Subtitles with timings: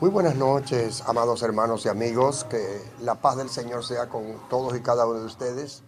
[0.00, 2.42] Muy buenas noches, amados hermanos y amigos.
[2.42, 5.84] Que la paz del Señor sea con todos y cada uno de ustedes.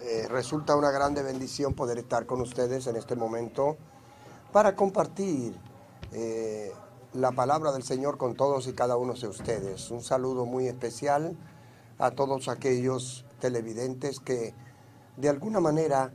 [0.00, 3.76] Eh, resulta una grande bendición poder estar con ustedes en este momento
[4.52, 5.58] para compartir
[6.12, 6.72] eh,
[7.12, 9.90] la palabra del Señor con todos y cada uno de ustedes.
[9.90, 11.36] Un saludo muy especial
[11.98, 14.54] a todos aquellos televidentes que
[15.16, 16.12] de alguna manera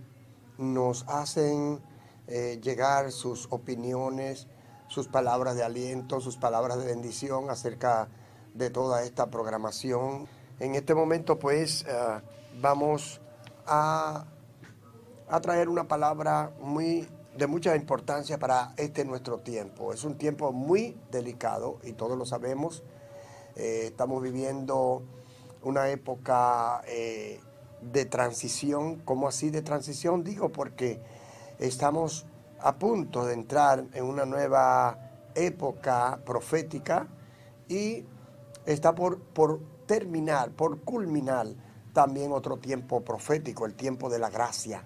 [0.58, 1.82] nos hacen
[2.28, 4.48] eh, llegar sus opiniones,
[4.90, 8.10] sus palabras de aliento, sus palabras de bendición acerca
[8.54, 10.28] de toda esta programación.
[10.60, 12.22] En este momento pues eh,
[12.60, 13.22] vamos
[13.66, 14.26] a,
[15.42, 17.08] traer una palabra muy
[17.38, 19.94] de mucha importancia para este nuestro tiempo.
[19.94, 22.84] Es un tiempo muy delicado y todos lo sabemos.
[23.56, 25.04] Eh, estamos viviendo
[25.62, 26.82] una época
[27.82, 28.98] de transición.
[29.06, 30.24] ¿Cómo así de transición?
[30.24, 31.00] Digo porque
[31.60, 32.26] estamos
[32.62, 34.98] a punto de entrar en una nueva
[35.36, 37.08] época profética
[37.68, 38.06] y
[38.66, 41.48] está por, por terminar, por culminar
[41.94, 44.84] también otro tiempo profético, el tiempo de la gracia,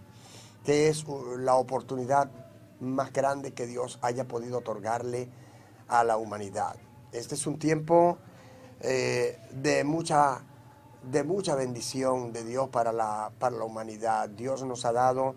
[0.63, 1.05] que es
[1.39, 2.29] la oportunidad
[2.79, 5.29] más grande que Dios haya podido otorgarle
[5.87, 6.75] a la humanidad.
[7.11, 8.17] Este es un tiempo
[8.81, 10.43] eh, de mucha
[11.03, 14.29] de mucha bendición de Dios para la, para la humanidad.
[14.29, 15.35] Dios nos ha dado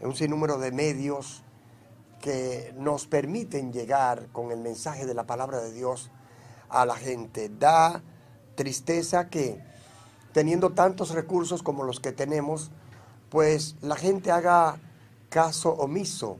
[0.00, 1.44] un sinnúmero de medios
[2.20, 6.10] que nos permiten llegar con el mensaje de la palabra de Dios
[6.68, 7.48] a la gente.
[7.48, 8.02] Da
[8.54, 9.62] tristeza que
[10.32, 12.70] teniendo tantos recursos como los que tenemos,
[13.30, 14.78] pues la gente haga
[15.28, 16.38] caso omiso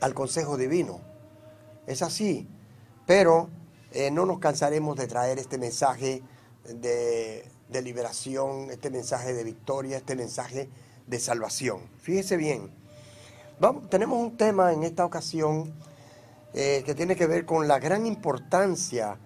[0.00, 1.00] al consejo divino.
[1.86, 2.48] Es así,
[3.06, 3.48] pero
[3.92, 6.22] eh, no nos cansaremos de traer este mensaje
[6.64, 10.68] de de liberación, este mensaje de victoria, este mensaje
[11.06, 11.80] de salvación.
[11.98, 12.70] Fíjese bien,
[13.88, 15.72] tenemos un tema en esta ocasión
[16.52, 19.18] eh, que tiene que ver con la gran importancia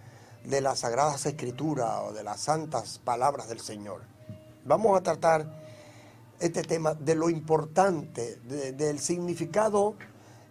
[0.45, 4.03] de las sagradas escrituras o de las santas palabras del Señor.
[4.65, 5.47] Vamos a tratar
[6.41, 9.97] este tema de lo importante, del significado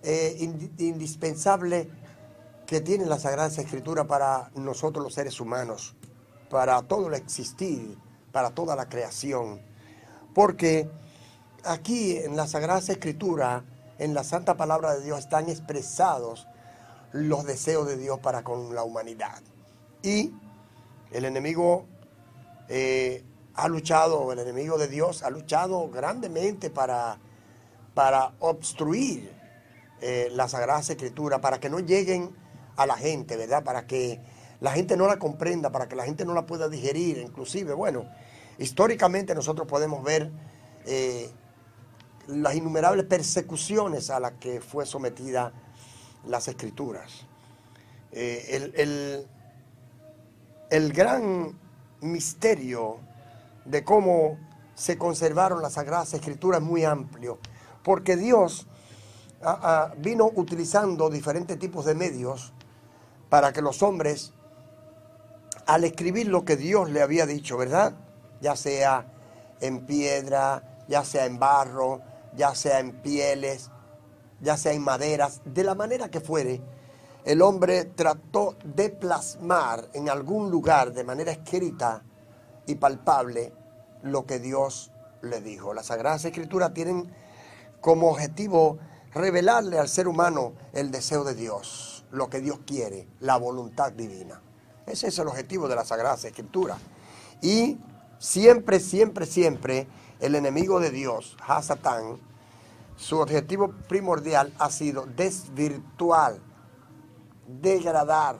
[0.03, 0.37] eh,
[0.77, 1.89] indispensable
[2.65, 5.95] que tiene la Sagrada Escritura para nosotros los seres humanos
[6.49, 7.97] para todo el existir,
[8.31, 9.61] para toda la creación.
[10.33, 10.89] Porque
[11.67, 13.63] aquí en la Sagrada Escritura,
[13.99, 16.47] en la Santa Palabra de Dios, están expresados
[17.11, 19.41] los deseos de Dios para con la humanidad.
[20.01, 20.33] Y
[21.11, 21.85] el enemigo
[22.69, 23.23] eh,
[23.55, 27.17] ha luchado, el enemigo de Dios ha luchado grandemente para,
[27.93, 29.31] para obstruir
[30.01, 32.35] eh, la Sagrada Escritura, para que no lleguen
[32.75, 33.63] a la gente, ¿verdad?
[33.63, 34.21] Para que
[34.59, 37.17] la gente no la comprenda, para que la gente no la pueda digerir.
[37.17, 38.05] Inclusive, bueno,
[38.59, 40.31] históricamente nosotros podemos ver
[40.85, 41.31] eh,
[42.27, 45.51] las innumerables persecuciones a las que fue sometida
[46.25, 47.25] las escrituras.
[48.11, 49.27] Eh, el,
[50.69, 51.57] el, gran
[52.01, 52.99] misterio
[53.65, 54.37] de cómo
[54.75, 57.39] se conservaron las sagradas escrituras es muy amplio,
[57.83, 58.67] porque Dios
[59.97, 62.53] vino utilizando diferentes tipos de medios
[63.29, 64.33] para que los hombres
[65.67, 67.93] al escribir lo que Dios le había dicho, ¿verdad?
[68.41, 69.05] Ya sea
[69.59, 72.01] en piedra, ya sea en barro,
[72.37, 73.69] ya sea en pieles,
[74.39, 76.61] ya sea en maderas, de la manera que fuere,
[77.25, 82.03] el hombre trató de plasmar en algún lugar de manera escrita
[82.65, 83.51] y palpable
[84.03, 85.73] lo que Dios le dijo.
[85.73, 87.11] Las Sagradas Escrituras tienen
[87.81, 88.77] como objetivo
[89.13, 94.41] revelarle al ser humano el deseo de Dios, lo que Dios quiere, la voluntad divina.
[94.85, 96.77] Ese es el objetivo de la Sagrada Escritura.
[97.41, 97.77] Y
[98.19, 99.87] siempre, siempre, siempre
[100.19, 102.19] el enemigo de Dios, Hasatán,
[102.97, 106.39] su objetivo primordial ha sido desvirtuar,
[107.47, 108.37] degradar.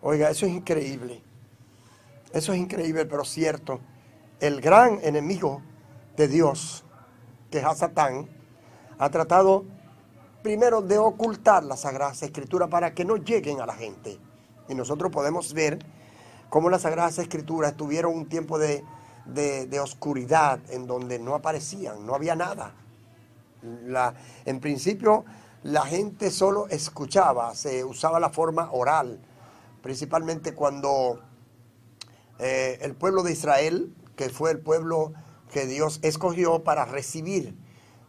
[0.00, 1.22] Oiga, eso es increíble.
[2.32, 3.80] Eso es increíble, pero cierto.
[4.40, 5.60] El gran enemigo
[6.16, 6.84] de Dios,
[7.50, 8.28] que es Hasatán,
[8.98, 9.64] ha tratado
[10.42, 14.18] primero de ocultar la Sagrada Escritura para que no lleguen a la gente.
[14.68, 15.78] Y nosotros podemos ver
[16.48, 18.84] cómo las Sagradas Escrituras tuvieron un tiempo de,
[19.82, 22.74] oscuridad en donde no aparecían, no había nada.
[24.44, 25.24] En principio
[25.62, 29.18] la gente solo escuchaba, se usaba la forma oral,
[29.82, 31.20] principalmente cuando
[32.38, 35.12] eh, el pueblo de Israel, que fue el pueblo
[35.50, 37.56] que Dios escogió para recibir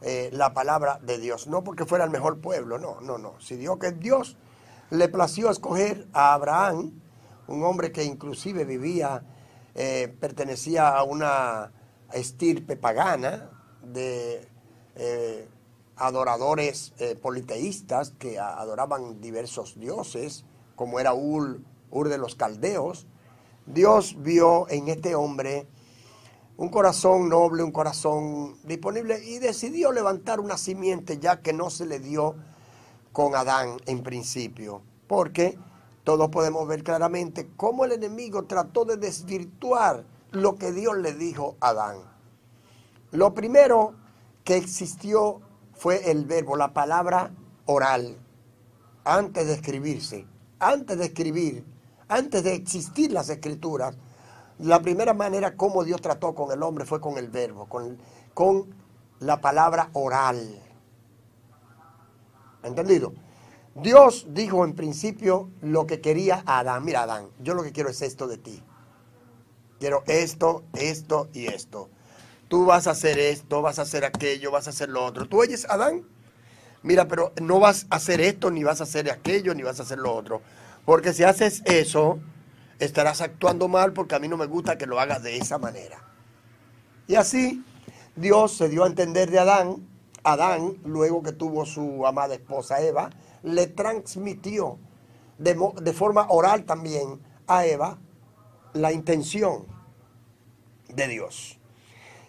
[0.02, 3.56] eh, la palabra de Dios, no porque fuera el mejor pueblo, no, no, no, si
[3.56, 4.38] Dios que Dios
[4.90, 7.02] le plació escoger a Abraham,
[7.48, 9.24] un hombre que inclusive vivía,
[9.74, 11.72] eh, pertenecía a una
[12.14, 13.50] estirpe pagana
[13.82, 14.48] de
[14.98, 15.48] eh,
[15.96, 20.46] adoradores eh, politeístas que adoraban diversos dioses,
[20.76, 23.08] como era Ur, Ur de los Caldeos,
[23.66, 25.68] Dios vio en este hombre
[26.56, 31.86] un corazón noble, un corazón disponible y decidió levantar una simiente ya que no se
[31.86, 32.36] le dio
[33.12, 35.58] con Adán en principio, porque
[36.04, 41.58] todos podemos ver claramente cómo el enemigo trató de desvirtuar lo que Dios le dijo
[41.60, 41.98] a Adán.
[43.12, 43.94] Lo primero
[44.48, 45.42] que existió
[45.74, 47.32] fue el verbo, la palabra
[47.66, 48.18] oral,
[49.04, 50.26] antes de escribirse,
[50.58, 51.66] antes de escribir,
[52.08, 53.98] antes de existir las escrituras.
[54.60, 57.98] La primera manera como Dios trató con el hombre fue con el verbo, con,
[58.34, 58.74] con
[59.20, 60.64] la palabra oral.
[62.64, 63.12] ¿Entendido?
[63.76, 66.86] Dios dijo en principio lo que quería a Adán.
[66.86, 68.64] Mira, Adán, yo lo que quiero es esto de ti.
[69.78, 71.90] Quiero esto, esto y esto.
[72.48, 75.28] Tú vas a hacer esto, vas a hacer aquello, vas a hacer lo otro.
[75.28, 76.04] ¿Tú oyes, Adán?
[76.84, 79.84] Mira, pero no vas a hacer esto, ni vas a hacer aquello, ni vas a
[79.84, 80.42] hacer lo otro.
[80.86, 82.20] Porque si haces eso,
[82.80, 86.02] estarás actuando mal porque a mí no me gusta que lo hagas de esa manera.
[87.08, 87.64] Y así
[88.16, 89.88] Dios se dio a entender de Adán.
[90.24, 93.10] Adán, luego que tuvo su amada esposa Eva,
[93.44, 94.78] le transmitió
[95.38, 97.98] de, de forma oral también a Eva
[98.74, 99.66] la intención
[100.90, 101.57] de Dios.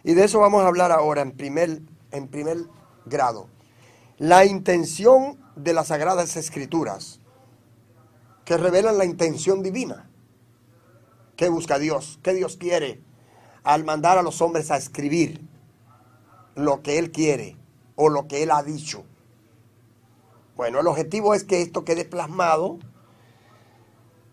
[0.05, 2.59] Y de eso vamos a hablar ahora en primer, en primer
[3.07, 3.49] grado.
[4.19, 7.21] La intención de las Sagradas Escrituras
[8.45, 10.09] que revelan la intención divina.
[11.37, 12.19] ¿Qué busca Dios?
[12.23, 13.01] ¿Qué Dios quiere
[13.63, 15.47] al mandar a los hombres a escribir
[16.55, 17.57] lo que Él quiere
[17.95, 19.05] o lo que Él ha dicho?
[20.57, 22.79] Bueno, el objetivo es que esto quede plasmado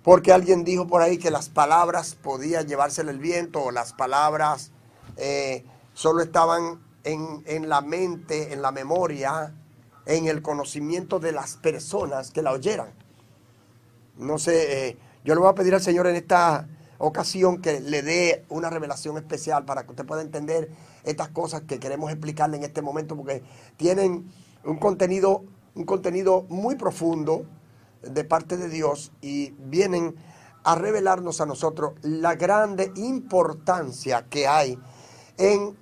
[0.02, 4.72] porque alguien dijo por ahí que las palabras podían llevársele el viento o las palabras
[5.18, 9.54] eh, solo estaban en, en la mente, en la memoria,
[10.06, 12.94] en el conocimiento de las personas que la oyeran.
[14.18, 16.68] No sé, eh, yo le voy a pedir al Señor en esta
[16.98, 20.72] ocasión que le dé una revelación especial para que usted pueda entender
[21.04, 23.44] estas cosas que queremos explicarle en este momento porque
[23.78, 24.32] tienen
[24.64, 25.44] un contenido,
[25.76, 27.46] un contenido muy profundo
[28.02, 30.16] de parte de Dios y vienen
[30.64, 34.80] a revelarnos a nosotros la grande importancia que hay
[35.38, 35.78] en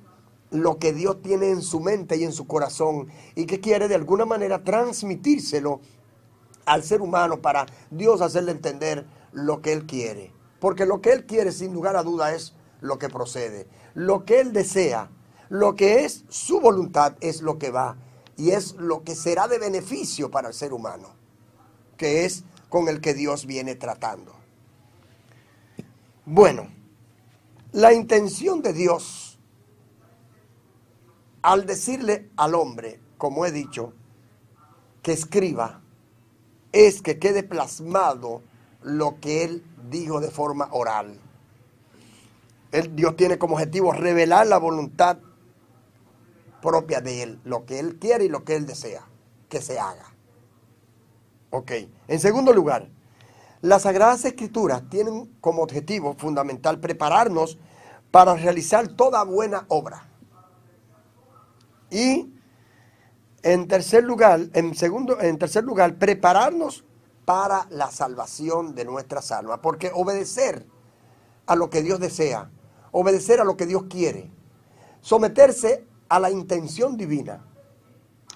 [0.51, 3.95] lo que Dios tiene en su mente y en su corazón y que quiere de
[3.95, 5.81] alguna manera transmitírselo
[6.65, 10.31] al ser humano para Dios hacerle entender lo que Él quiere.
[10.59, 13.67] Porque lo que Él quiere, sin lugar a duda, es lo que procede.
[13.95, 15.09] Lo que Él desea,
[15.49, 17.97] lo que es su voluntad, es lo que va.
[18.37, 21.09] Y es lo que será de beneficio para el ser humano,
[21.97, 24.33] que es con el que Dios viene tratando.
[26.25, 26.67] Bueno,
[27.73, 29.32] la intención de Dios
[31.43, 33.93] al decirle al hombre, como he dicho,
[35.01, 35.81] que escriba,
[36.71, 38.41] es que quede plasmado
[38.81, 41.19] lo que Él dijo de forma oral.
[42.91, 45.19] Dios tiene como objetivo revelar la voluntad
[46.61, 49.05] propia de Él, lo que Él quiere y lo que Él desea
[49.49, 50.15] que se haga.
[51.51, 51.71] Ok.
[52.07, 52.89] En segundo lugar,
[53.61, 57.59] las Sagradas Escrituras tienen como objetivo fundamental prepararnos
[58.09, 60.09] para realizar toda buena obra.
[61.93, 62.33] Y
[63.43, 66.83] en tercer lugar, en segundo, en tercer lugar, prepararnos
[67.23, 70.65] para la salvación de nuestras almas, porque obedecer
[71.45, 72.49] a lo que Dios desea,
[72.91, 74.31] obedecer a lo que Dios quiere,
[75.01, 77.45] someterse a la intención divina,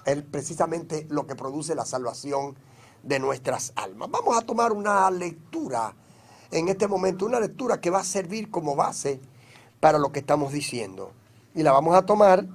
[0.06, 2.56] es precisamente lo que produce la salvación
[3.02, 4.08] de nuestras almas.
[4.08, 5.96] Vamos a tomar una lectura
[6.52, 9.20] en este momento, una lectura que va a servir como base
[9.80, 11.10] para lo que estamos diciendo.
[11.56, 12.46] Y la vamos a tomar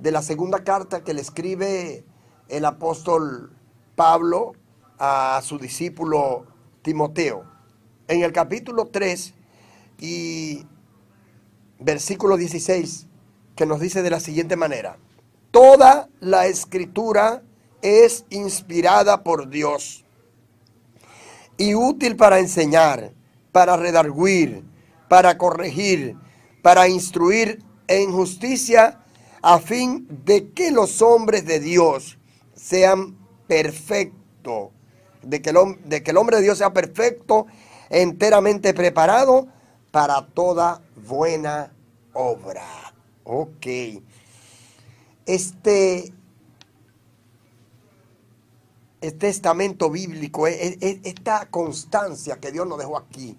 [0.00, 2.04] de la segunda carta que le escribe
[2.48, 3.52] el apóstol
[3.94, 4.52] Pablo
[4.98, 6.46] a su discípulo
[6.82, 7.44] Timoteo.
[8.08, 9.34] En el capítulo 3
[9.98, 10.66] y
[11.78, 13.06] versículo 16,
[13.54, 14.96] que nos dice de la siguiente manera,
[15.50, 17.42] toda la escritura
[17.82, 20.04] es inspirada por Dios
[21.56, 23.12] y útil para enseñar,
[23.52, 24.64] para redarguir,
[25.08, 26.16] para corregir,
[26.62, 29.04] para instruir en justicia,
[29.42, 32.18] a fin de que los hombres de Dios
[32.54, 33.16] sean
[33.46, 34.70] perfectos,
[35.22, 35.56] de que, el,
[36.16, 37.46] hombre de Dios sea perfecto,
[37.88, 39.48] enteramente preparado
[39.90, 41.72] para toda buena
[42.12, 42.92] obra.
[43.24, 43.66] Ok.
[45.26, 46.12] Este,
[49.00, 53.36] este estamento bíblico, e, e, e, esta constancia que Dios nos dejó aquí,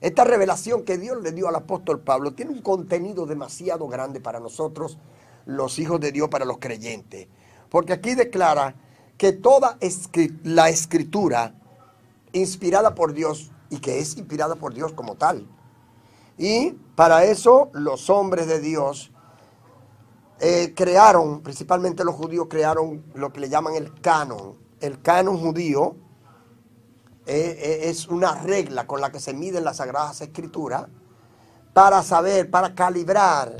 [0.00, 4.40] esta revelación que Dios le dio al apóstol Pablo, tiene un contenido demasiado grande para
[4.40, 4.98] nosotros
[5.46, 7.28] los hijos de Dios para los creyentes.
[7.68, 8.74] Porque aquí declara
[9.16, 9.78] que toda
[10.44, 11.54] la escritura
[12.32, 15.46] inspirada por Dios y que es inspirada por Dios como tal.
[16.38, 19.12] Y para eso los hombres de Dios
[20.40, 24.56] eh, crearon, principalmente los judíos crearon lo que le llaman el canon.
[24.80, 25.94] El canon judío
[27.26, 30.86] eh, eh, es una regla con la que se miden las sagradas escrituras
[31.72, 33.56] para saber, para calibrar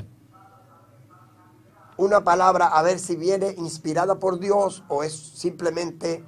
[1.97, 6.23] una palabra a ver si viene inspirada por Dios o es simplemente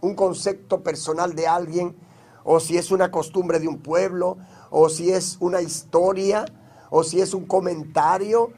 [0.00, 1.96] un concepto personal de alguien
[2.44, 4.38] o si es una costumbre de un pueblo
[4.70, 6.44] o si es una historia
[6.90, 8.50] o si es un comentario.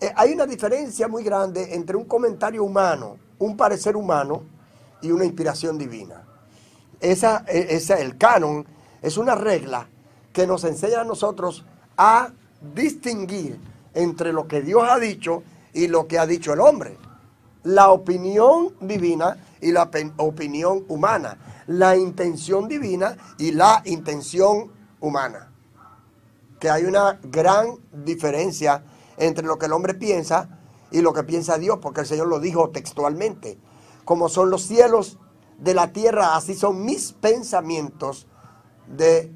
[0.00, 4.42] Eh, hay una diferencia muy grande entre un comentario humano, un parecer humano
[5.00, 6.24] y una inspiración divina.
[7.00, 8.66] Esa, e, esa, el canon
[9.00, 9.88] es una regla
[10.32, 11.64] que nos enseña a nosotros
[11.96, 12.30] a
[12.74, 13.58] distinguir
[13.94, 16.96] entre lo que Dios ha dicho y lo que ha dicho el hombre.
[17.62, 21.62] La opinión divina y la opinión humana.
[21.66, 25.52] La intención divina y la intención humana.
[26.58, 28.82] Que hay una gran diferencia
[29.16, 30.58] entre lo que el hombre piensa
[30.90, 33.58] y lo que piensa Dios, porque el Señor lo dijo textualmente.
[34.04, 35.18] Como son los cielos
[35.58, 38.26] de la tierra, así son mis pensamientos
[38.88, 39.32] de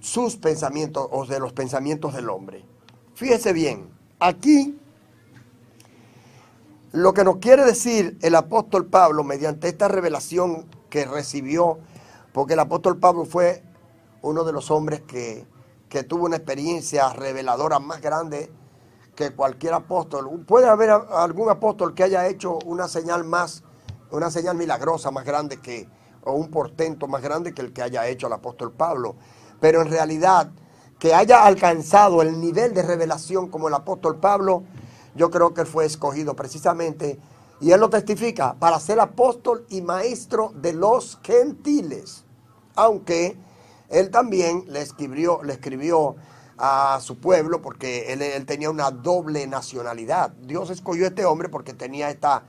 [0.00, 2.64] sus pensamientos o de los pensamientos del hombre.
[3.14, 3.88] Fíjese bien,
[4.18, 4.78] aquí
[6.92, 11.78] lo que nos quiere decir el apóstol Pablo mediante esta revelación que recibió,
[12.32, 13.62] porque el apóstol Pablo fue
[14.22, 15.46] uno de los hombres que,
[15.88, 18.50] que tuvo una experiencia reveladora más grande
[19.14, 20.44] que cualquier apóstol.
[20.46, 23.64] Puede haber algún apóstol que haya hecho una señal más,
[24.10, 25.88] una señal milagrosa más grande que,
[26.24, 29.16] o un portento más grande que el que haya hecho el apóstol Pablo.
[29.60, 30.50] Pero en realidad,
[30.98, 34.64] que haya alcanzado el nivel de revelación como el apóstol Pablo,
[35.18, 37.18] yo creo que él fue escogido precisamente,
[37.60, 42.24] y él lo testifica, para ser apóstol y maestro de los gentiles.
[42.76, 43.36] Aunque
[43.88, 46.14] él también le escribió, le escribió
[46.56, 50.30] a su pueblo porque él, tenía una doble nacionalidad.
[50.42, 52.44] Dios escogió a este hombre porque tenía esta,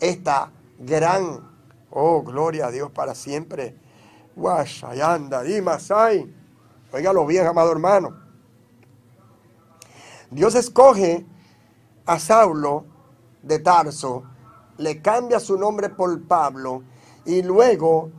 [0.00, 1.50] esta gran,
[1.90, 3.76] oh, gloria a Dios para siempre.
[4.36, 6.34] Guashayanda, Dimasai.
[6.92, 8.24] Óigalo bien, amado hermano.
[10.30, 11.26] Dios escoge
[12.06, 12.84] a Saulo
[13.42, 14.22] de Tarso,
[14.78, 16.82] le cambia su nombre por Pablo
[17.24, 18.10] y luego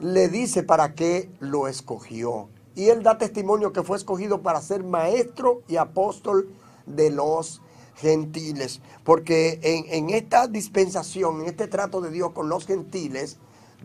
[0.00, 2.48] le dice para qué lo escogió.
[2.74, 6.50] Y él da testimonio que fue escogido para ser maestro y apóstol
[6.84, 7.62] de los
[7.94, 8.80] gentiles.
[9.04, 13.38] Porque en, en, esta dispensación, en este trato de Dios con los gentiles,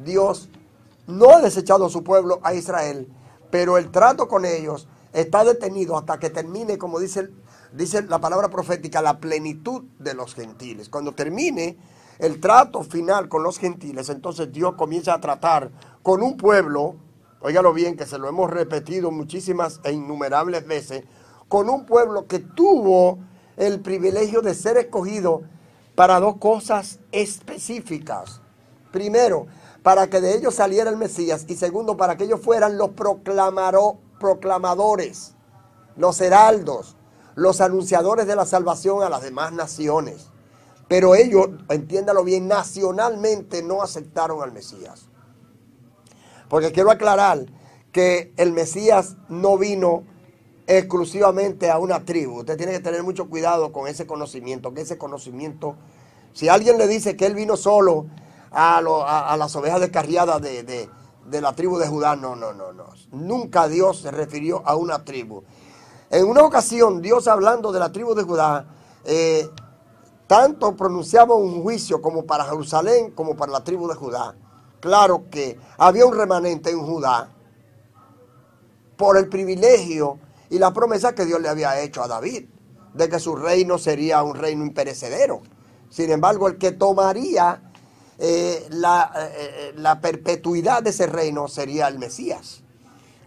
[0.04, 0.50] Dios
[1.08, 3.08] no ha desechado a su pueblo, a Israel,
[3.50, 7.30] pero el trato con ellos está detenido hasta que termine, como dice
[7.74, 10.90] dice la palabra profética, la plenitud de los gentiles.
[10.90, 11.78] Cuando termine
[12.20, 15.72] el trato final con los gentiles, entonces Dios comienza a tratar
[16.04, 16.96] con un pueblo,
[17.42, 21.04] óigalo bien, que se lo hemos repetido muchísimas e innumerables veces,
[21.48, 23.20] con un pueblo que tuvo
[23.58, 25.42] el privilegio de ser escogido
[25.96, 28.42] para dos cosas específicas.
[28.92, 29.48] Primero,
[29.84, 35.34] para que de ellos saliera el Mesías y segundo, para que ellos fueran los proclamadores,
[35.96, 36.96] los heraldos,
[37.36, 40.28] los anunciadores de la salvación a las demás naciones.
[40.88, 45.08] Pero ellos, entiéndalo bien, nacionalmente no aceptaron al Mesías.
[46.50, 47.46] Porque quiero aclarar
[47.92, 50.04] que el Mesías no vino
[50.68, 52.40] exclusivamente a una tribu.
[52.40, 55.76] Usted tiene que tener mucho cuidado con ese conocimiento, que ese conocimiento,
[56.34, 58.08] si alguien le dice que él vino solo
[58.52, 60.90] a, las ovejas descarriadas de,
[61.26, 62.86] de la tribu de Judá, no, no, no, no.
[63.12, 65.44] Nunca Dios se refirió a una tribu.
[66.12, 68.66] En una ocasión, Dios hablando de la tribu de Judá,
[69.06, 69.50] eh,
[70.28, 74.36] tanto pronunciaba un juicio como para Jerusalén como para la tribu de Judá.
[74.82, 77.30] Claro que había un remanente en Judá
[78.98, 82.44] por el privilegio y la promesa que Dios le había hecho a David,
[82.94, 85.42] de que su reino sería un reino imperecedero.
[85.90, 87.72] Sin embargo, el que tomaría
[88.18, 92.64] eh, eh, la perpetuidad de ese reino sería el Mesías.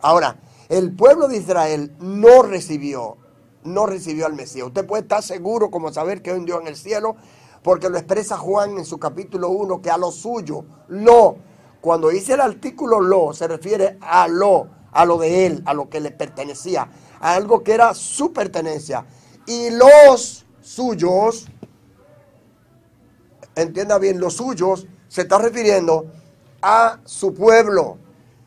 [0.03, 0.37] Ahora,
[0.69, 3.17] el pueblo de Israel no recibió,
[3.65, 4.67] no recibió al Mesías.
[4.67, 7.17] Usted puede estar seguro como saber que hay un Dios en el cielo,
[7.63, 11.37] porque lo expresa Juan en su capítulo 1, que a lo suyo, lo,
[11.81, 15.89] cuando dice el artículo lo, se refiere a lo, a lo de él, a lo
[15.89, 16.89] que le pertenecía,
[17.21, 19.07] a algo que era su pertenencia.
[19.47, 21.47] Y los suyos,
[23.55, 26.07] entienda bien, los suyos se está refiriendo
[26.63, 27.99] a su pueblo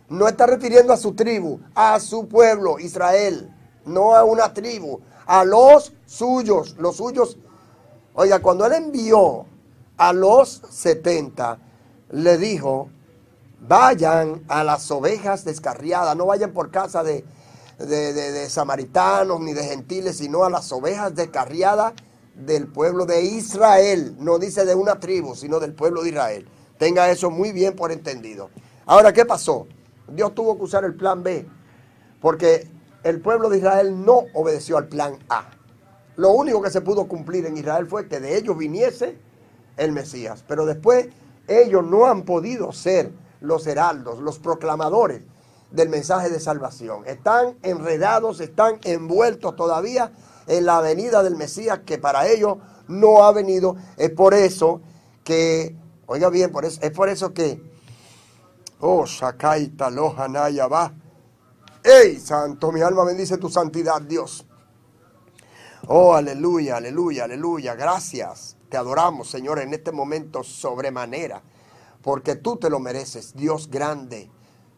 [0.10, 3.54] no está refiriendo a su tribu, a su pueblo, Israel,
[3.86, 7.38] no a una tribu, a los suyos, los suyos.
[8.14, 9.46] Oiga, cuando él envió
[9.98, 11.60] a los 70,
[12.12, 12.90] le dijo,
[13.60, 17.26] vayan a las ovejas descarriadas, no vayan por casa de,
[17.78, 21.94] de, samaritanos ni de gentiles, sino a las ovejas descarriadas
[22.34, 24.16] del pueblo de Israel.
[24.20, 26.48] No dice de una tribu, sino del pueblo de Israel.
[26.78, 28.50] Tenga eso muy bien por entendido.
[28.86, 29.68] Ahora, ¿qué pasó?
[30.10, 31.48] Dios tuvo que usar el plan B,
[32.22, 32.68] porque
[33.04, 35.50] el pueblo de Israel no obedeció al plan A.
[36.16, 39.18] Lo único que se pudo cumplir en Israel fue que de ellos viniese
[39.78, 40.44] el Mesías.
[40.48, 41.08] Pero después
[41.48, 45.22] ellos no han podido ser los heraldos, los proclamadores
[45.72, 47.04] del mensaje de salvación.
[47.06, 50.12] Están enredados, están envueltos todavía
[50.48, 53.76] en la venida del Mesías que para ellos no ha venido.
[53.98, 54.82] Es por eso
[55.24, 55.76] que,
[56.08, 57.62] oiga bien, por eso, es por eso que,
[58.81, 60.93] oh, Shakaita Lohanaya va.
[61.84, 62.72] ¡Ey, santo!
[62.72, 64.46] Mi alma bendice tu santidad, Dios.
[65.88, 67.75] Oh, aleluya, aleluya, aleluya.
[67.75, 68.57] Gracias.
[68.69, 71.41] Te adoramos, Señor, en este momento sobremanera,
[72.01, 74.29] porque tú te lo mereces, Dios grande,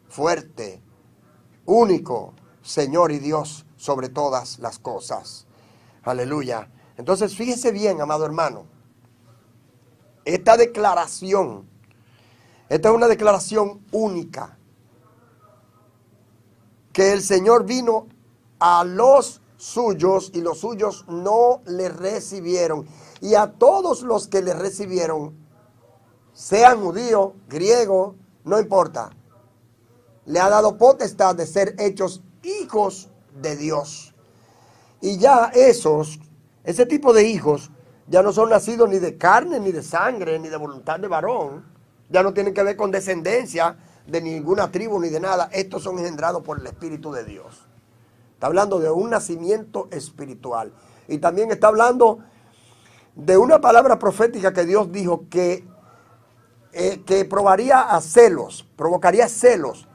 [0.08, 0.80] fuerte,
[1.66, 5.46] único, Señor y Dios sobre todas las cosas.
[6.02, 6.70] Aleluya.
[6.96, 8.66] Entonces, fíjese bien, amado hermano,
[10.24, 11.69] esta declaración,
[12.70, 14.56] esta es una declaración única,
[16.92, 18.06] que el Señor vino
[18.60, 22.86] a los suyos y los suyos no le recibieron.
[23.20, 25.34] Y a todos los que le recibieron,
[26.32, 29.10] sean judíos, griegos, no importa,
[30.26, 33.10] le ha dado potestad de ser hechos hijos
[33.42, 34.14] de Dios.
[35.00, 36.20] Y ya esos,
[36.62, 37.72] ese tipo de hijos,
[38.06, 41.79] ya no son nacidos ni de carne, ni de sangre, ni de voluntad de varón.
[42.10, 43.76] Ya no tienen que ver con descendencia
[44.06, 45.48] de ninguna tribu ni de nada.
[45.52, 47.66] Estos son engendrados por el Espíritu de Dios.
[48.34, 50.72] Está hablando de un nacimiento espiritual.
[51.08, 52.18] Y también está hablando
[53.14, 55.64] de una palabra profética que Dios dijo que,
[56.72, 59.86] eh, que probaría a celos, provocaría celos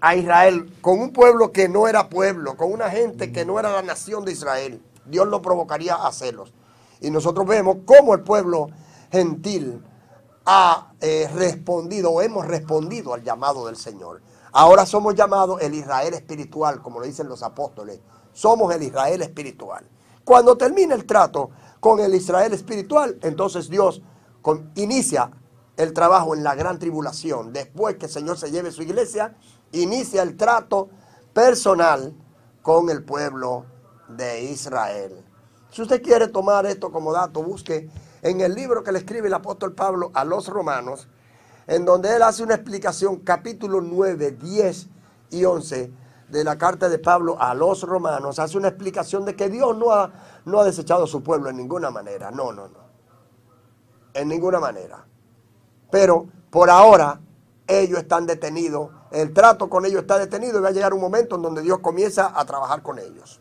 [0.00, 3.72] a Israel con un pueblo que no era pueblo, con una gente que no era
[3.72, 4.82] la nación de Israel.
[5.06, 6.52] Dios lo provocaría a celos.
[7.00, 8.68] Y nosotros vemos cómo el pueblo
[9.10, 9.82] gentil
[10.44, 14.20] ha eh, respondido o hemos respondido al llamado del Señor.
[14.52, 18.00] Ahora somos llamados el Israel espiritual, como lo dicen los apóstoles.
[18.32, 19.88] Somos el Israel espiritual.
[20.24, 24.02] Cuando termina el trato con el Israel espiritual, entonces Dios
[24.74, 25.30] inicia
[25.76, 27.52] el trabajo en la gran tribulación.
[27.52, 29.36] Después que el Señor se lleve su iglesia,
[29.72, 30.88] inicia el trato
[31.32, 32.14] personal
[32.62, 33.66] con el pueblo
[34.08, 35.24] de Israel.
[35.70, 37.90] Si usted quiere tomar esto como dato, busque
[38.24, 41.06] en el libro que le escribe el apóstol Pablo a los romanos,
[41.68, 44.88] en donde él hace una explicación, capítulo 9, 10
[45.30, 45.92] y 11
[46.28, 49.92] de la carta de Pablo a los romanos, hace una explicación de que Dios no
[49.92, 50.10] ha,
[50.44, 52.32] no ha desechado a su pueblo en ninguna manera.
[52.32, 52.84] No, no, no.
[54.12, 55.06] En ninguna manera.
[55.92, 57.20] Pero por ahora
[57.68, 61.36] ellos están detenidos el trato con ellos está detenido y va a llegar un momento
[61.36, 63.40] en donde Dios comienza a trabajar con ellos.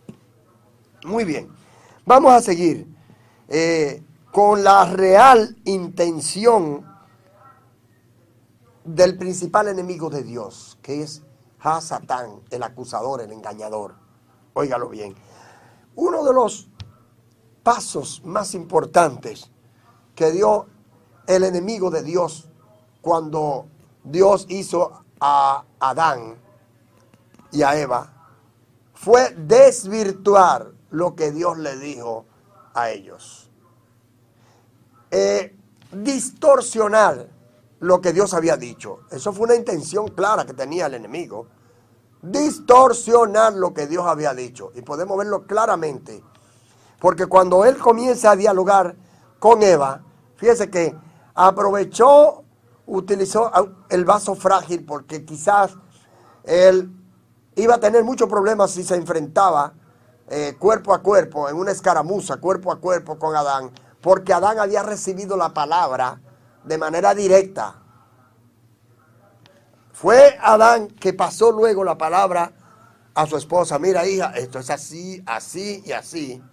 [1.03, 1.49] Muy bien,
[2.05, 2.87] vamos a seguir
[3.47, 6.83] eh, con la real intención
[8.83, 11.21] del principal enemigo de Dios, que es
[11.59, 13.93] Hasatán, el acusador, el engañador.
[14.53, 15.13] Óigalo bien.
[15.95, 16.67] Uno de los
[17.61, 19.51] pasos más importantes
[20.15, 20.65] que dio
[21.27, 22.49] el enemigo de Dios
[23.01, 23.67] cuando
[24.03, 26.41] Dios hizo a Adán
[27.51, 28.11] y a Eva
[28.95, 32.25] fue desvirtuar lo que Dios le dijo
[32.73, 33.52] a ellos.
[35.15, 35.55] Eh,
[35.91, 37.27] distorsionar
[37.79, 39.01] lo que Dios había dicho.
[39.11, 41.45] Eso fue una intención clara que tenía el enemigo.
[42.23, 44.71] Distorsionar lo que Dios había dicho.
[44.73, 46.23] Y podemos verlo claramente.
[46.99, 48.95] Porque cuando él comienza a dialogar
[49.37, 50.01] con Eva,
[50.35, 50.95] fíjese que
[51.35, 52.43] aprovechó
[52.87, 53.51] utilizó
[53.89, 55.75] el vaso frágil porque quizás
[56.43, 56.91] él
[57.55, 59.73] iba a tener muchos problemas si se enfrentaba
[60.27, 63.71] eh, cuerpo a cuerpo, en una escaramuza, cuerpo a cuerpo con Adán,
[64.03, 66.19] porque Adán había recibido la palabra
[66.65, 67.81] de manera directa.
[69.93, 72.51] Fue Adán que pasó luego la palabra
[73.15, 76.43] a su esposa, mira hija, esto es así, así y así.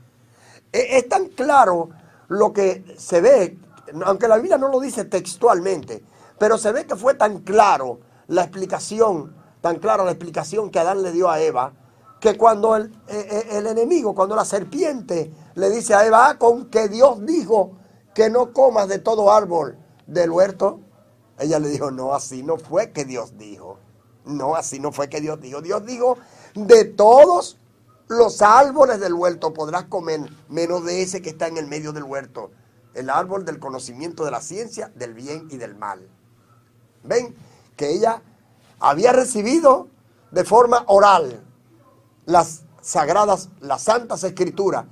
[0.72, 1.90] E, es tan claro
[2.28, 3.58] lo que se ve,
[4.04, 6.04] aunque la Biblia no lo dice textualmente,
[6.38, 11.02] pero se ve que fue tan claro la explicación, tan clara la explicación que Adán
[11.02, 11.72] le dio a Eva,
[12.20, 16.70] que cuando el, eh, eh, el, enemigo, cuando la serpiente le dice a Eva, con
[16.70, 17.72] que Dios dijo
[18.14, 20.80] que no comas de todo árbol del huerto,
[21.38, 23.78] ella le dijo, no, así no fue que Dios dijo.
[24.24, 25.62] No, así no fue que Dios dijo.
[25.62, 26.18] Dios dijo,
[26.54, 27.56] de todos
[28.08, 32.04] los árboles del huerto podrás comer, menos de ese que está en el medio del
[32.04, 32.50] huerto,
[32.94, 36.08] el árbol del conocimiento de la ciencia, del bien y del mal.
[37.04, 37.34] ¿Ven?
[37.80, 38.20] que ella
[38.78, 39.88] había recibido
[40.32, 41.42] de forma oral
[42.26, 44.84] las sagradas, las santas escrituras.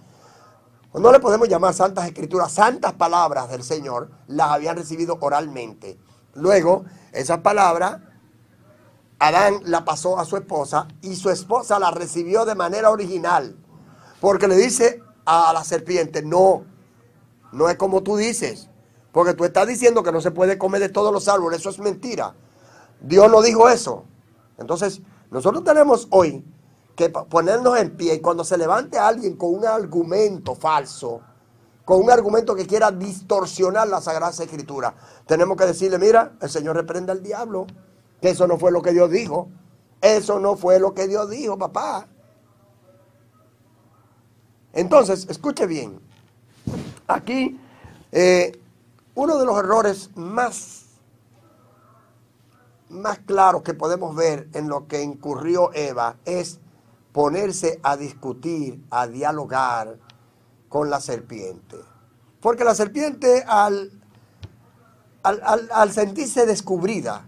[0.94, 5.98] No le podemos llamar santas escrituras, santas palabras del Señor, las habían recibido oralmente.
[6.34, 8.00] Luego, esas palabras,
[9.18, 13.56] Adán la pasó a su esposa y su esposa la recibió de manera original.
[14.20, 16.64] Porque le dice a la serpiente, no,
[17.52, 18.70] no es como tú dices.
[19.12, 21.60] Porque tú estás diciendo que no se puede comer de todos los árboles.
[21.60, 22.34] Eso es mentira.
[23.00, 24.04] Dios no dijo eso.
[24.58, 26.44] Entonces, nosotros tenemos hoy
[26.98, 31.20] que ponernos en pie y cuando se levante alguien con un argumento falso,
[31.84, 34.92] con un argumento que quiera distorsionar la Sagrada Escritura,
[35.24, 37.68] tenemos que decirle, mira, el Señor reprende al diablo,
[38.20, 39.48] que eso no fue lo que Dios dijo.
[40.00, 42.08] Eso no fue lo que Dios dijo, papá.
[44.72, 46.00] Entonces, escuche bien.
[47.06, 47.60] Aquí,
[48.10, 48.60] eh,
[49.14, 50.86] uno de los errores más,
[52.88, 56.58] más claros que podemos ver en lo que incurrió Eva es
[57.12, 59.98] ponerse a discutir, a dialogar
[60.68, 61.76] con la serpiente.
[62.40, 63.90] Porque la serpiente al,
[65.22, 67.26] al, sentirse descubrida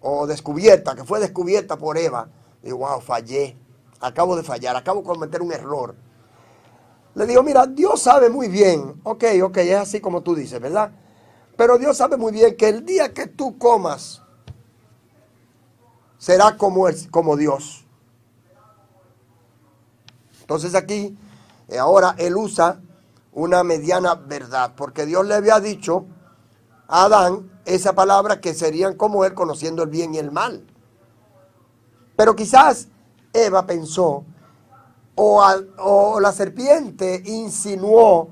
[0.00, 2.28] o descubierta, que fue descubierta por Eva,
[2.62, 3.56] digo, wow, fallé,
[4.00, 5.94] acabo de fallar, acabo de cometer un error.
[7.14, 10.92] Le digo, mira, Dios sabe muy bien, ok, ok, es así como tú dices, ¿verdad?
[11.56, 14.20] Pero Dios sabe muy bien que el día que tú comas
[16.18, 17.83] será como, como Dios.
[20.44, 21.16] Entonces aquí,
[21.68, 22.82] eh, ahora él usa
[23.32, 26.04] una mediana verdad, porque Dios le había dicho
[26.86, 30.66] a Adán esa palabra que serían como él conociendo el bien y el mal.
[32.14, 32.88] Pero quizás
[33.32, 34.26] Eva pensó
[35.14, 38.28] o, la serpiente insinuó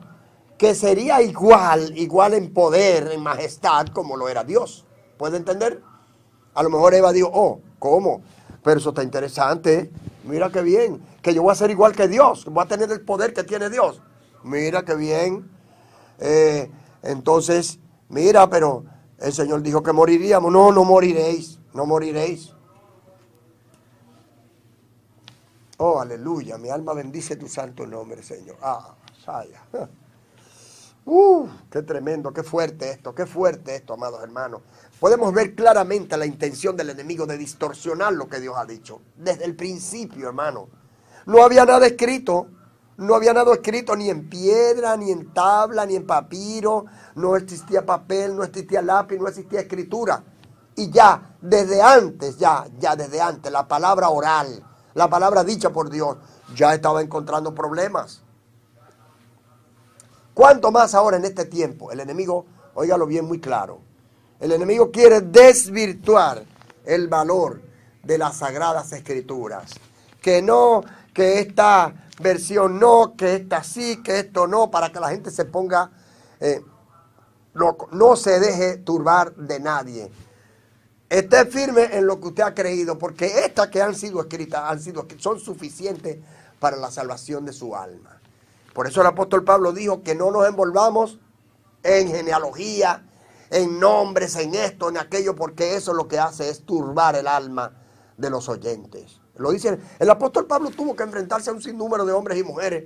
[0.58, 4.84] que sería igual, igual en poder, en majestad, como lo era Dios.
[5.16, 5.82] ¿Puede entender?
[6.52, 8.20] A lo mejor Eva dijo, oh, ¿cómo?
[8.62, 9.90] Pero eso está interesante.
[10.24, 13.00] Mira qué bien, que yo voy a ser igual que Dios, voy a tener el
[13.00, 14.02] poder que tiene Dios.
[14.42, 15.48] Mira qué bien.
[16.18, 16.70] Eh,
[17.02, 18.84] entonces, mira, pero
[19.18, 20.52] el Señor dijo que moriríamos.
[20.52, 22.52] No, no moriréis, no moriréis.
[25.78, 28.56] Oh, aleluya, mi alma bendice tu santo nombre, Señor.
[28.60, 29.64] Ah, saya.
[31.04, 34.62] Uh, qué tremendo, qué fuerte esto, qué fuerte esto, amados hermanos.
[35.00, 39.00] Podemos ver claramente la intención del enemigo de distorsionar lo que Dios ha dicho.
[39.16, 40.68] Desde el principio, hermano.
[41.26, 42.48] No había nada escrito.
[42.96, 46.84] No había nada escrito ni en piedra, ni en tabla, ni en papiro.
[47.14, 50.22] No existía papel, no existía lápiz, no existía escritura.
[50.76, 55.90] Y ya, desde antes, ya, ya desde antes, la palabra oral, la palabra dicha por
[55.90, 56.16] Dios,
[56.54, 58.22] ya estaba encontrando problemas.
[60.34, 61.92] ¿Cuánto más ahora en este tiempo?
[61.92, 63.80] El enemigo, óigalo bien muy claro,
[64.40, 66.42] el enemigo quiere desvirtuar
[66.84, 67.60] el valor
[68.02, 69.74] de las sagradas escrituras.
[70.22, 70.82] Que no,
[71.12, 75.44] que esta versión no, que esta sí, que esto no, para que la gente se
[75.44, 75.90] ponga,
[76.40, 76.62] eh,
[77.54, 80.10] no, no se deje turbar de nadie.
[81.08, 84.80] Esté firme en lo que usted ha creído, porque estas que han sido escritas han
[84.80, 86.18] sido, son suficientes
[86.58, 88.20] para la salvación de su alma.
[88.72, 91.18] Por eso el apóstol Pablo dijo que no nos envolvamos
[91.82, 93.04] en genealogía,
[93.50, 97.76] en nombres, en esto, en aquello, porque eso lo que hace es turbar el alma
[98.16, 99.21] de los oyentes.
[99.36, 102.84] Lo el apóstol Pablo tuvo que enfrentarse a un sinnúmero de hombres y mujeres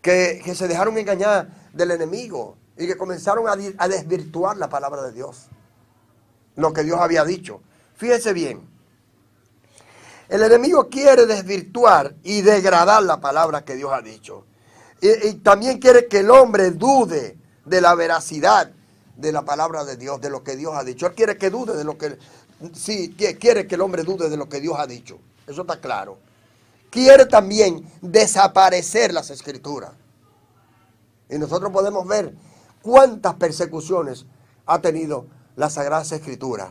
[0.00, 5.12] que, se dejaron engañar del enemigo y que comenzaron a, a desvirtuar la palabra de
[5.12, 5.46] Dios,
[6.56, 7.60] lo que Dios había dicho.
[7.96, 8.68] Fíjese bien.
[10.28, 14.44] El enemigo quiere desvirtuar y degradar la palabra que Dios ha dicho.
[15.00, 18.70] Y, también quiere que el hombre dude de la veracidad
[19.16, 21.06] de la palabra de Dios, de lo que Dios ha dicho.
[21.06, 22.18] Él quiere que dude de lo que...
[22.74, 25.18] Sí, quiere que el hombre dude de lo que Dios ha dicho.
[25.48, 26.18] Eso está claro.
[26.90, 29.92] Quiere también desaparecer las escrituras.
[31.28, 32.34] Y nosotros podemos ver
[32.82, 34.26] cuántas persecuciones
[34.66, 36.70] ha tenido las Sagradas Escrituras.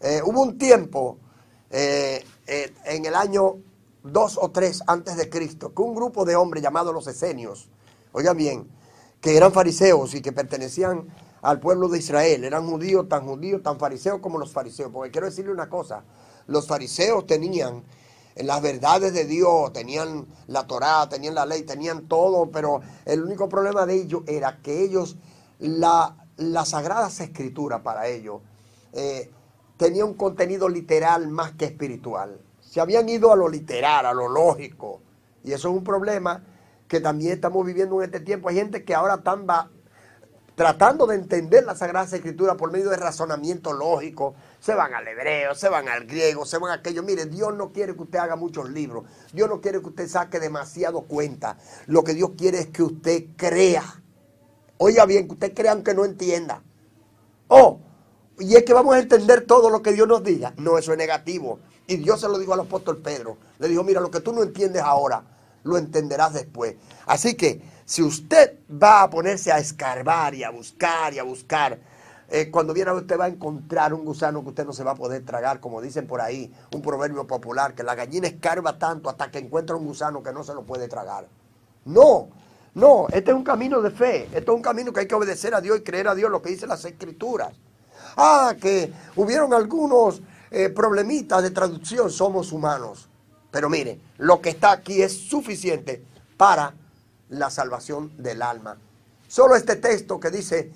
[0.00, 1.18] Eh, hubo un tiempo
[1.70, 3.56] eh, eh, en el año
[4.04, 7.70] 2 o 3 antes de Cristo que un grupo de hombres llamados los esenios,
[8.12, 8.68] oigan bien,
[9.20, 11.08] que eran fariseos y que pertenecían
[11.40, 14.90] al pueblo de Israel, eran judíos, tan judíos, tan fariseos como los fariseos.
[14.92, 16.04] Porque quiero decirle una cosa,
[16.46, 17.82] los fariseos tenían
[18.36, 23.48] las verdades de Dios, tenían la Torá, tenían la ley, tenían todo, pero el único
[23.48, 25.16] problema de ellos era que ellos,
[25.58, 28.40] la, las sagradas escrituras para ellos,
[29.76, 32.40] tenía un contenido literal más que espiritual.
[32.60, 35.00] Se habían ido a lo literal, a lo lógico.
[35.44, 36.42] Y eso es un problema
[36.88, 38.48] que también estamos viviendo en este tiempo.
[38.48, 39.46] Hay gente que ahora están
[40.54, 45.54] tratando de entender la Sagrada Escritura por medio de razonamiento lógico, se van al hebreo,
[45.54, 47.02] se van al griego, se van a aquello.
[47.02, 49.04] Mire, Dios no quiere que usted haga muchos libros.
[49.30, 51.58] Dios no quiere que usted saque demasiado cuenta.
[51.84, 53.84] Lo que Dios quiere es que usted crea.
[54.78, 56.62] Oiga bien, que usted crea aunque no entienda.
[57.48, 57.78] Oh,
[58.38, 60.54] y es que vamos a entender todo lo que Dios nos diga.
[60.56, 61.58] No, eso es negativo.
[61.86, 63.36] Y Dios se lo dijo al apóstol Pedro.
[63.58, 65.24] Le dijo, mira, lo que tú no entiendes ahora,
[65.62, 66.76] lo entenderás después.
[67.04, 71.78] Así que si usted va a ponerse a escarbar y a buscar y a buscar,
[72.36, 74.96] eh, cuando viene usted va a encontrar un gusano que usted no se va a
[74.96, 79.30] poder tragar, como dicen por ahí, un proverbio popular, que la gallina escarba tanto hasta
[79.30, 81.28] que encuentra un gusano que no se lo puede tragar.
[81.84, 82.30] No,
[82.74, 85.54] no, este es un camino de fe, este es un camino que hay que obedecer
[85.54, 87.52] a Dios y creer a Dios lo que dice las escrituras.
[88.16, 90.20] Ah, que hubieron algunos
[90.50, 93.08] eh, problemitas de traducción, somos humanos.
[93.52, 96.04] Pero mire, lo que está aquí es suficiente
[96.36, 96.74] para
[97.28, 98.76] la salvación del alma.
[99.28, 100.72] Solo este texto que dice,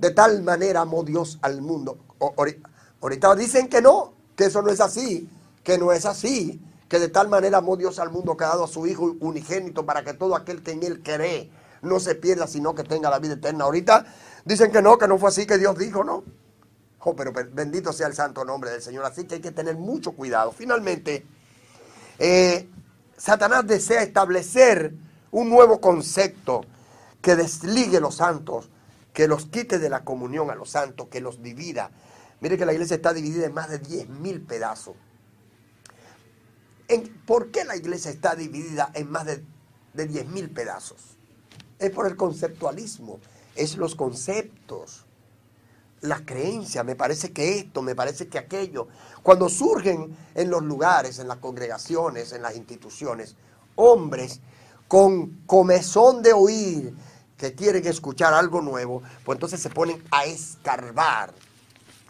[0.00, 1.98] de tal manera amó Dios al mundo.
[3.00, 5.28] ahorita dicen que no, que eso no es así,
[5.62, 6.58] que no es así,
[6.88, 9.84] que de tal manera amó Dios al mundo que ha dado a su Hijo unigénito
[9.84, 11.50] para que todo aquel que en él cree
[11.82, 13.64] no se pierda, sino que tenga la vida eterna.
[13.64, 14.06] Ahorita
[14.44, 16.24] dicen que no, que no fue así que Dios dijo, ¿no?
[17.00, 19.04] Oh, pero bendito sea el santo nombre del Señor.
[19.04, 20.52] Así que hay que tener mucho cuidado.
[20.52, 21.26] Finalmente,
[22.18, 22.68] eh,
[23.16, 24.94] Satanás desea establecer
[25.30, 26.62] un nuevo concepto
[27.22, 28.68] que desligue los santos
[29.12, 31.90] que los quite de la comunión a los santos, que los divida.
[32.40, 34.96] Mire que la iglesia está dividida en más de 10 mil pedazos.
[37.26, 39.44] ¿Por qué la iglesia está dividida en más de,
[39.94, 41.16] de 10 mil pedazos?
[41.78, 43.20] Es por el conceptualismo,
[43.54, 45.06] es los conceptos,
[46.00, 48.88] las creencias, me parece que esto, me parece que aquello.
[49.22, 53.36] Cuando surgen en los lugares, en las congregaciones, en las instituciones,
[53.76, 54.40] hombres
[54.88, 56.94] con comezón de oír,
[57.40, 61.32] que quieren escuchar algo nuevo, pues entonces se ponen a escarbar.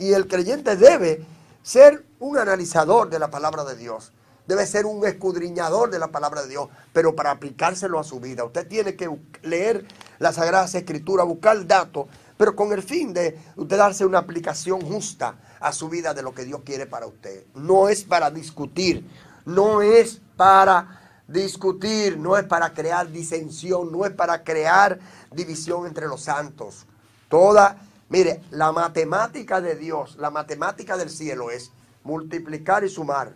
[0.00, 1.24] Y el creyente debe
[1.62, 4.12] ser un analizador de la palabra de Dios.
[4.48, 8.44] Debe ser un escudriñador de la palabra de Dios, pero para aplicárselo a su vida.
[8.44, 9.08] Usted tiene que
[9.42, 9.86] leer
[10.18, 15.36] las Sagradas Escrituras, buscar datos, pero con el fin de usted darse una aplicación justa
[15.60, 17.44] a su vida de lo que Dios quiere para usted.
[17.54, 19.08] No es para discutir,
[19.44, 20.99] no es para
[21.30, 24.98] discutir, no es para crear disensión, no es para crear
[25.30, 26.86] división entre los santos.
[27.28, 31.70] Toda, mire, la matemática de Dios, la matemática del cielo es
[32.02, 33.34] multiplicar y sumar.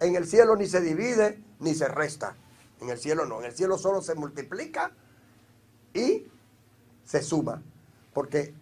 [0.00, 2.34] En el cielo ni se divide ni se resta.
[2.80, 4.90] En el cielo no, en el cielo solo se multiplica
[5.94, 6.26] y
[7.04, 7.62] se suma.
[8.12, 8.54] Porque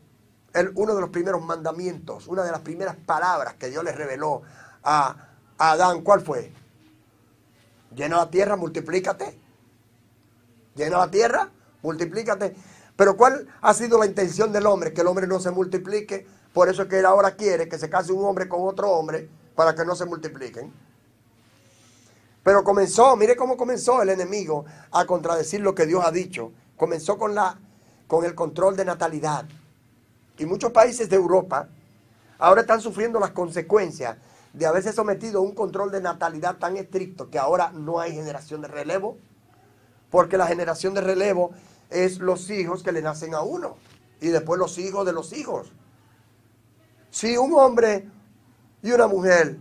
[0.52, 4.42] el, uno de los primeros mandamientos, una de las primeras palabras que Dios le reveló
[4.82, 6.52] a, a Adán, ¿cuál fue?
[7.94, 9.38] Llena la tierra, multiplícate.
[10.74, 11.50] Llena la tierra,
[11.82, 12.54] multiplícate.
[12.96, 14.92] Pero ¿cuál ha sido la intención del hombre?
[14.92, 16.26] Que el hombre no se multiplique.
[16.52, 19.28] Por eso es que él ahora quiere que se case un hombre con otro hombre
[19.54, 20.72] para que no se multipliquen.
[22.42, 26.52] Pero comenzó, mire cómo comenzó el enemigo a contradecir lo que Dios ha dicho.
[26.76, 27.58] Comenzó con, la,
[28.06, 29.46] con el control de natalidad.
[30.38, 31.68] Y muchos países de Europa
[32.38, 34.16] ahora están sufriendo las consecuencias
[34.52, 38.62] de haberse sometido a un control de natalidad tan estricto que ahora no hay generación
[38.62, 39.18] de relevo,
[40.10, 41.50] porque la generación de relevo
[41.90, 43.76] es los hijos que le nacen a uno
[44.20, 45.72] y después los hijos de los hijos.
[47.10, 48.08] Si un hombre
[48.82, 49.58] y una mujer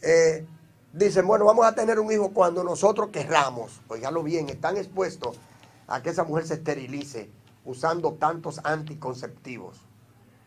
[0.00, 0.46] eh,
[0.92, 5.38] dicen, bueno, vamos a tener un hijo cuando nosotros querramos, oígalo bien, están expuestos
[5.86, 7.30] a que esa mujer se esterilice
[7.64, 9.80] usando tantos anticonceptivos.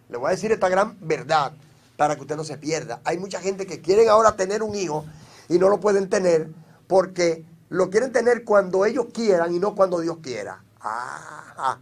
[0.09, 1.53] Le voy a decir esta gran verdad
[1.97, 3.01] para que usted no se pierda.
[3.03, 5.05] Hay mucha gente que quieren ahora tener un hijo
[5.49, 6.49] y no lo pueden tener
[6.87, 10.63] porque lo quieren tener cuando ellos quieran y no cuando Dios quiera.
[10.81, 11.79] Ah,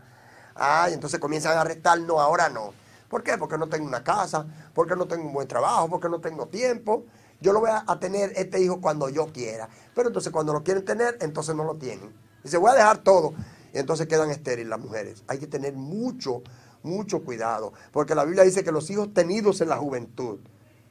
[0.56, 2.74] ah, y entonces comienzan a restar, no, ahora no.
[3.10, 3.38] ¿Por qué?
[3.38, 7.06] Porque no tengo una casa, porque no tengo un buen trabajo, porque no tengo tiempo.
[7.42, 9.68] Yo lo voy a, tener este hijo cuando yo quiera.
[9.94, 12.12] Pero entonces cuando lo quieren tener, entonces no lo tienen.
[12.44, 13.34] Dice, voy a dejar todo.
[13.74, 15.24] Y entonces quedan estériles las mujeres.
[15.28, 16.42] Hay que tener mucho,
[16.84, 20.40] mucho cuidado, porque la Biblia dice que los hijos tenidos en la juventud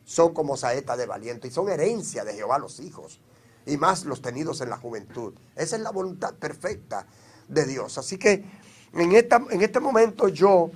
[0.05, 3.21] son como saeta de valiente y son herencia de Jehová los hijos,
[3.67, 5.35] y más los tenidos en la juventud.
[5.55, 7.07] Esa es la voluntad perfecta
[7.49, 7.99] de Dios.
[7.99, 8.45] Así que
[8.93, 10.71] en, esta, en este momento yo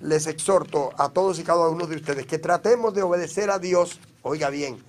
[0.00, 3.98] les exhorto a todos y cada uno de ustedes que tratemos de obedecer a Dios,
[4.22, 4.82] oiga bien,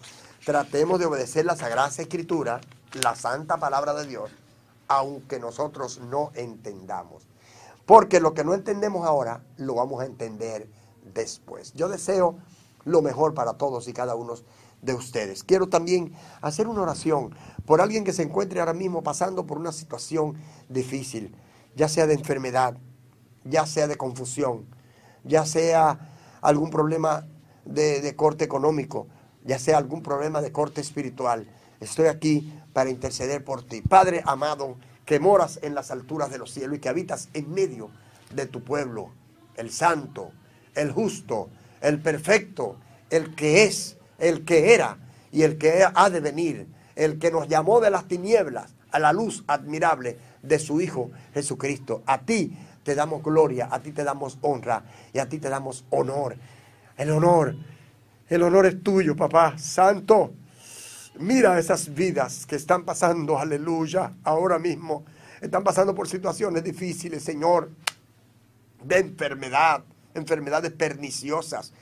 [0.46, 2.62] tratemos de obedecer la Sagrada Escritura,
[3.04, 4.30] la santa palabra de Dios,
[4.88, 7.29] aunque nosotros no entendamos.
[7.90, 10.70] Porque lo que no entendemos ahora lo vamos a entender
[11.12, 11.74] después.
[11.74, 12.38] Yo deseo
[12.86, 14.36] lo mejor para todos y cada uno
[14.84, 15.44] de ustedes.
[15.44, 17.34] Quiero también hacer una oración
[17.66, 20.36] por alguien que se encuentre ahora mismo pasando por una situación
[20.70, 21.36] difícil,
[21.76, 22.78] ya sea de enfermedad,
[23.44, 24.68] ya sea de confusión,
[25.24, 27.26] ya sea algún problema
[27.66, 29.08] de, corte económico,
[29.44, 31.48] ya sea algún problema de corte espiritual,
[31.80, 33.82] estoy aquí para interceder por ti.
[33.82, 34.78] Padre amado,
[35.10, 37.90] que moras en las alturas de los cielos y que habitas en medio
[38.36, 39.10] de tu pueblo,
[39.56, 40.34] el santo,
[40.76, 41.50] el justo,
[41.82, 42.76] el perfecto,
[43.10, 45.00] el que es, el que era
[45.32, 49.12] y el que ha de venir, el que nos llamó de las tinieblas a la
[49.12, 52.04] luz admirable de su Hijo Jesucristo.
[52.06, 55.86] A ti te damos gloria, a ti te damos honra y a ti te damos
[55.90, 56.38] honor.
[56.98, 57.56] El honor,
[58.28, 60.36] el honor es tuyo, papá santo.
[61.20, 65.04] Mira esas vidas que están pasando, aleluya, ahora mismo.
[65.42, 67.70] Están pasando por situaciones difíciles, Señor,
[68.82, 71.74] de enfermedad, enfermedades perniciosas.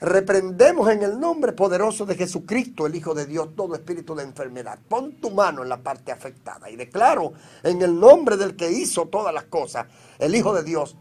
[0.00, 4.78] Reprendemos en el nombre poderoso de Jesucristo, el Hijo de Dios, todo espíritu de enfermedad.
[4.88, 9.08] Pon tu mano en la parte afectada y declaro en el nombre del que hizo
[9.08, 9.88] todas las cosas,
[10.18, 10.96] el Hijo de Dios,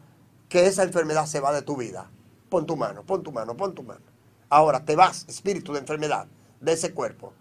[0.50, 2.12] que esa enfermedad se va de tu vida.
[2.50, 4.02] Pon tu mano, pon tu mano, pon tu mano.
[4.50, 6.28] Ahora te vas, espíritu de enfermedad,
[6.60, 7.32] de ese cuerpo.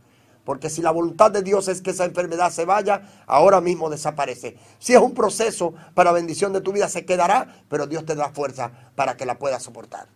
[0.49, 4.57] Porque si la voluntad de Dios es que esa enfermedad se vaya, ahora mismo desaparece.
[4.79, 8.31] Si es un proceso para bendición de tu vida, se quedará, pero Dios te da
[8.31, 10.09] fuerza para que la puedas soportar.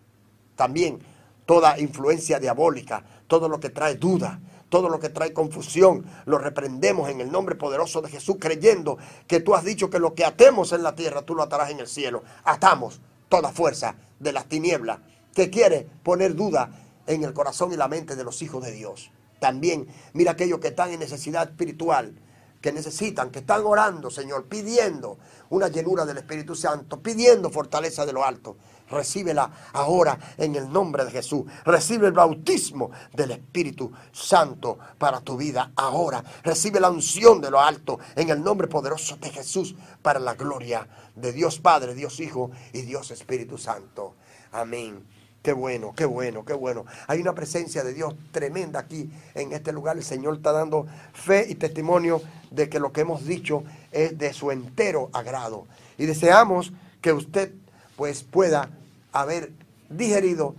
[0.57, 1.01] También
[1.45, 4.41] toda influencia diabólica, todo lo que trae duda,
[4.71, 9.41] todo lo que trae confusión, lo reprendemos en el nombre poderoso de Jesús, creyendo que
[9.41, 11.89] tú has dicho que lo que atemos en la tierra, tú lo atarás en el
[11.89, 12.23] cielo.
[12.45, 15.01] Atamos toda fuerza de las tinieblas
[15.35, 16.71] que quiere poner duda
[17.07, 19.11] en el corazón y la mente de los hijos de Dios.
[19.43, 22.15] También mira aquellos que están en necesidad espiritual,
[22.61, 25.19] que necesitan, que están orando, Señor, pidiendo
[25.51, 28.57] una llenura del Espíritu Santo, pidiendo fortaleza de lo alto.
[28.89, 31.43] Recíbela ahora en el nombre de Jesús.
[31.65, 36.23] Recibe el bautismo del Espíritu Santo para tu vida ahora.
[36.45, 40.87] Recibe la unción de lo alto en el nombre poderoso de Jesús para la gloria
[41.17, 44.15] de Dios Padre, Dios Hijo y Dios Espíritu Santo.
[44.53, 45.05] Amén.
[45.43, 46.85] Qué bueno, qué bueno, qué bueno.
[47.09, 49.97] Hay una presencia de Dios tremenda aquí en este lugar.
[49.97, 54.33] El Señor está dando fe y testimonio de que lo que hemos dicho es de
[54.33, 55.67] su entero agrado.
[55.99, 57.53] Y deseamos que usted
[57.97, 58.71] pues pueda
[59.13, 59.51] haber
[59.91, 60.55] digerido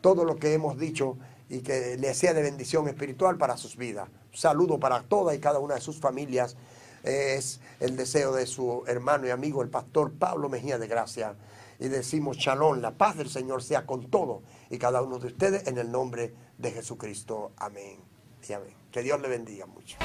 [0.00, 1.16] todo lo que hemos dicho
[1.48, 4.08] y que le sea de bendición espiritual para sus vidas.
[4.32, 6.56] saludo para toda y cada una de sus familias.
[7.02, 11.34] Es el deseo de su hermano y amigo, el pastor Pablo Mejía de Gracia.
[11.80, 15.66] Y decimos, shalom, la paz del Señor sea con todo y cada uno de ustedes
[15.66, 17.52] en el nombre de Jesucristo.
[17.56, 17.98] Amén
[18.46, 18.74] y amén.
[18.92, 19.96] Que Dios le bendiga mucho.